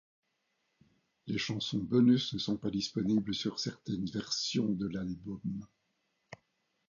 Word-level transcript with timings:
Les 1.27 1.37
chansons 1.37 1.77
bonus 1.77 2.33
ne 2.33 2.39
sont 2.39 2.57
pas 2.57 2.71
disponibles 2.71 3.35
sur 3.35 3.59
certaines 3.59 4.07
versions 4.07 4.67
de 4.69 4.87
l'album. 4.87 5.67